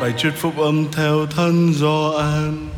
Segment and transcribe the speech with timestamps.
[0.00, 2.68] Bài truyết phúc âm theo thân do an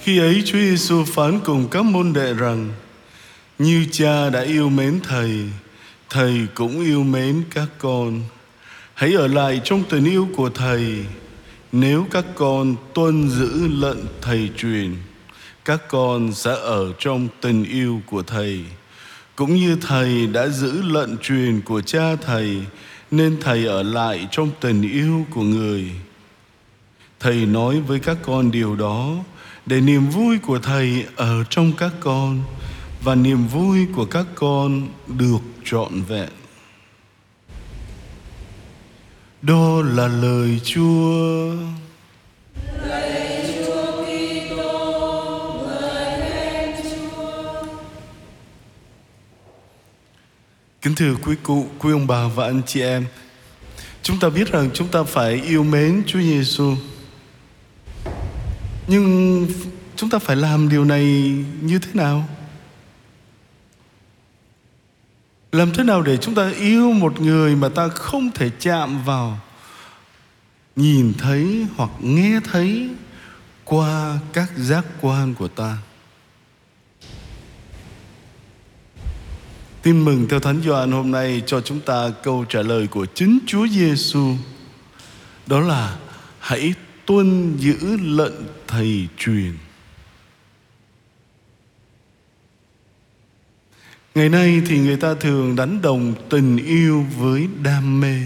[0.00, 2.68] Khi ấy Chúa Giêsu phán cùng các môn đệ rằng:
[3.58, 5.30] Như Cha đã yêu mến Thầy,
[6.10, 8.20] Thầy cũng yêu mến các con.
[8.94, 10.96] Hãy ở lại trong tình yêu của Thầy.
[11.72, 14.96] Nếu các con tuân giữ lận Thầy truyền,
[15.64, 18.64] các con sẽ ở trong tình yêu của Thầy
[19.36, 22.62] cũng như thầy đã giữ lận truyền của cha thầy,
[23.10, 25.90] nên thầy ở lại trong tình yêu của người.
[27.20, 29.16] Thầy nói với các con điều đó
[29.66, 32.40] để niềm vui của thầy ở trong các con
[33.04, 36.28] và niềm vui của các con được trọn vẹn.
[39.42, 41.52] Đó là lời chúa.
[50.82, 53.06] Kính thưa quý cụ, quý ông bà và anh chị em
[54.02, 56.74] Chúng ta biết rằng chúng ta phải yêu mến Chúa Giêsu.
[58.86, 59.46] Nhưng
[59.96, 61.04] chúng ta phải làm điều này
[61.60, 62.28] như thế nào?
[65.52, 69.38] Làm thế nào để chúng ta yêu một người mà ta không thể chạm vào
[70.76, 72.88] Nhìn thấy hoặc nghe thấy
[73.64, 75.76] qua các giác quan của ta
[79.82, 83.38] Tin mừng theo Thánh Gioan hôm nay cho chúng ta câu trả lời của chính
[83.46, 84.34] Chúa Giêsu.
[85.46, 85.96] Đó là,
[86.38, 86.74] hãy
[87.06, 88.34] tuân giữ lệnh
[88.68, 89.52] thầy truyền.
[94.14, 98.16] Ngày nay thì người ta thường đánh đồng tình yêu với đam mê.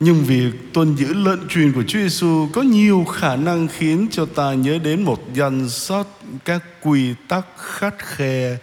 [0.00, 4.26] Nhưng việc tuân giữ lệnh truyền của Chúa Giêsu có nhiều khả năng khiến cho
[4.26, 6.06] ta nhớ đến một danh sách
[6.44, 8.58] các quy tắc khắt khe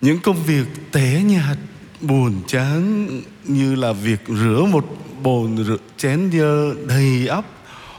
[0.00, 1.58] những công việc té nhạt,
[2.00, 3.08] buồn chán,
[3.44, 4.86] như là việc rửa một
[5.22, 7.44] bồn rửa, chén dơ đầy ắp,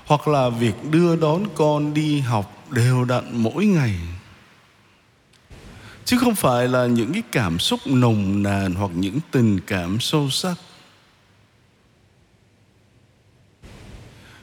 [0.05, 3.95] hoặc là việc đưa đón con đi học đều đặn mỗi ngày.
[6.05, 10.29] Chứ không phải là những cái cảm xúc nồng nàn hoặc những tình cảm sâu
[10.29, 10.55] sắc.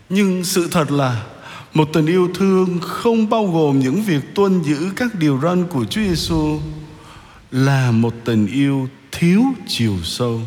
[0.09, 1.25] Nhưng sự thật là,
[1.75, 5.85] một tình yêu thương không bao gồm những việc tuân giữ các điều răn của
[5.85, 6.61] Chúa Giêsu
[7.51, 10.41] là một tình yêu thiếu chiều sâu.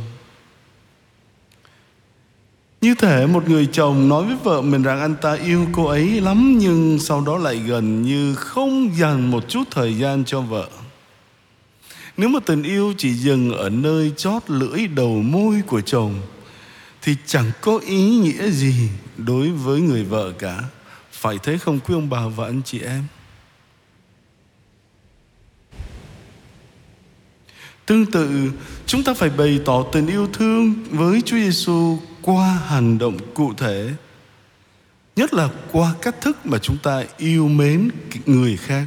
[2.82, 6.22] Như thể một người chồng nói với vợ mình rằng anh ta yêu cô ấy
[6.22, 10.70] lắm, nhưng sau đó lại gần như không dành một chút thời gian cho vợ.
[12.18, 16.14] Nếu mà tình yêu chỉ dừng ở nơi chót lưỡi đầu môi của chồng,
[17.02, 20.64] thì chẳng có ý nghĩa gì đối với người vợ cả.
[21.12, 23.04] Phải thế không quý ông bà và anh chị em?
[27.86, 28.52] Tương tự,
[28.86, 33.54] chúng ta phải bày tỏ tình yêu thương với Chúa Giêsu qua hành động cụ
[33.58, 33.90] thể.
[35.16, 37.90] Nhất là qua cách thức mà chúng ta yêu mến
[38.26, 38.86] người khác.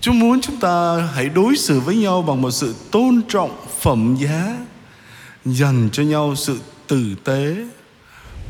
[0.00, 4.16] Chúa muốn chúng ta hãy đối xử với nhau bằng một sự tôn trọng phẩm
[4.20, 4.56] giá,
[5.44, 7.56] dành cho nhau sự tử tế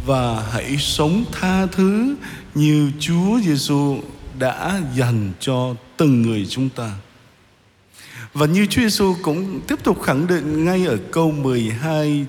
[0.07, 2.15] và hãy sống tha thứ
[2.55, 3.99] như Chúa Giêsu
[4.39, 6.93] đã dành cho từng người chúng ta.
[8.35, 12.27] Và như Chúa Giêsu cũng tiếp tục khẳng định ngay ở câu 12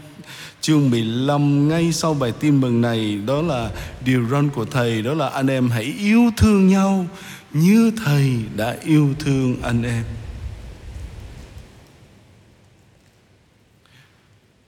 [0.61, 3.69] chương 15 ngay sau bài tin mừng này đó là
[4.05, 7.05] điều răn của thầy đó là anh em hãy yêu thương nhau
[7.53, 10.03] như thầy đã yêu thương anh em.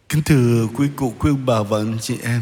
[0.10, 2.42] Kính thưa quý cụ, quý bà và anh chị em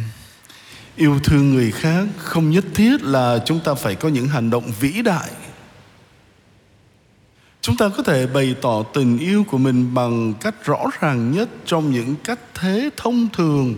[0.97, 4.71] Yêu thương người khác không nhất thiết là chúng ta phải có những hành động
[4.79, 5.29] vĩ đại
[7.67, 11.49] chúng ta có thể bày tỏ tình yêu của mình bằng cách rõ ràng nhất
[11.65, 13.75] trong những cách thế thông thường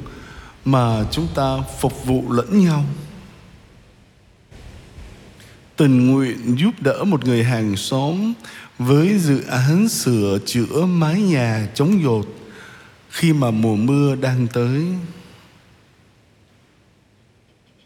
[0.66, 2.86] mà chúng ta phục vụ lẫn nhau.
[5.76, 8.34] Tình nguyện giúp đỡ một người hàng xóm
[8.80, 12.28] với dự án sửa chữa mái nhà chống dột
[13.10, 14.86] khi mà mùa mưa đang tới.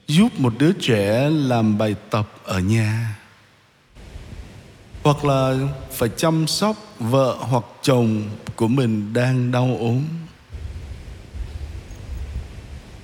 [0.07, 3.16] Giúp một đứa trẻ làm bài tập ở nhà
[5.04, 5.58] hoặc là
[5.92, 8.24] phải chăm sóc vợ hoặc chồng
[8.56, 10.02] của mình đang đau ốm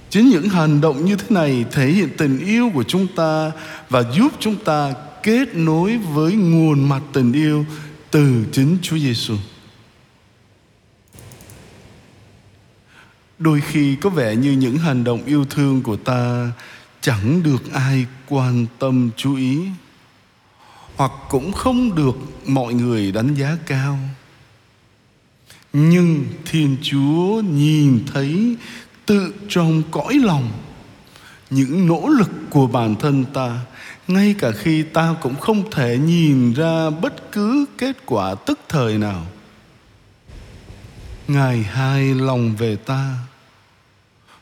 [0.10, 3.52] chính những hành động như thế này thể hiện tình yêu của chúng ta
[3.90, 4.94] và giúp chúng ta
[5.24, 7.66] kết nối với nguồn mặt tình yêu
[8.12, 9.36] từ chính Chúa Giêsu.
[13.40, 16.52] Đôi khi có vẻ như những hành động yêu thương của ta
[17.02, 19.60] chẳng được ai quan tâm chú ý
[21.00, 22.16] hoặc cũng không được
[22.46, 24.00] mọi người đánh giá cao.
[25.74, 28.56] Nhưng thiên chúa nhìn thấy
[29.06, 30.52] tự trong cõi lòng
[31.50, 33.60] những nỗ lực của bản thân ta,
[34.08, 38.98] ngay cả khi ta cũng không thể nhìn ra bất cứ kết quả tức thời
[38.98, 39.26] nào.
[41.28, 43.16] Ngài hài lòng về ta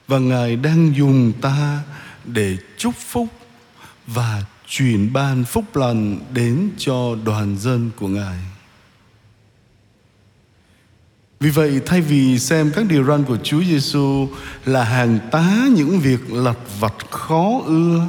[0.08, 1.84] và ngài đang dùng ta
[2.26, 3.28] để chúc phúc
[4.08, 8.38] và truyền ban phúc lành đến cho đoàn dân của ngài
[11.40, 14.28] vì vậy, thay vì xem các điều răn của Chúa Giêsu
[14.66, 18.08] là hàng tá những việc lặt vặt khó ưa,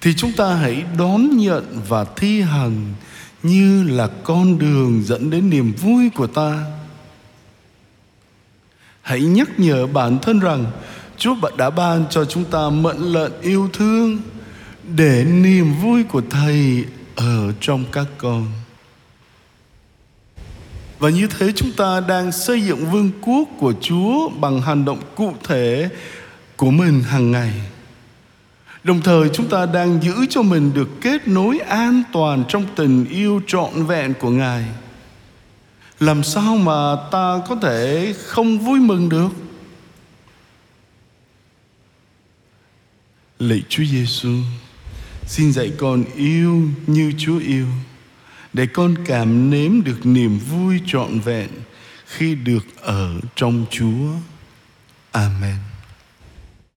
[0.00, 2.94] thì chúng ta hãy đón nhận và thi hành
[3.42, 6.64] như là con đường dẫn đến niềm vui của ta.
[9.02, 10.64] Hãy nhắc nhở bản thân rằng
[11.18, 14.18] Chúa đã ban cho chúng ta mận lợn yêu thương
[14.96, 16.84] để niềm vui của Thầy
[17.16, 18.46] ở trong các con.
[20.98, 25.00] Và như thế chúng ta đang xây dựng vương quốc của Chúa bằng hành động
[25.14, 25.88] cụ thể
[26.56, 27.52] của mình hàng ngày.
[28.84, 33.04] Đồng thời chúng ta đang giữ cho mình được kết nối an toàn trong tình
[33.04, 34.64] yêu trọn vẹn của Ngài.
[36.00, 39.28] Làm sao mà ta có thể không vui mừng được?
[43.38, 44.28] Lạy Chúa Giêsu,
[45.30, 47.66] xin dạy con yêu như Chúa yêu,
[48.52, 51.48] để con cảm nếm được niềm vui trọn vẹn
[52.06, 54.12] khi được ở trong Chúa.
[55.12, 55.69] Amen.